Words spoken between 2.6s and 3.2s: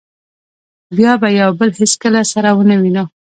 نه وینو.